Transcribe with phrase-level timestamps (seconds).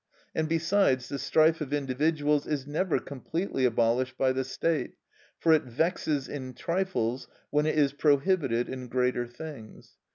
[0.33, 4.95] And besides, the strife of individuals is never completely abolished by the state,
[5.37, 9.97] for it vexes in trifles when it is prohibited in greater things.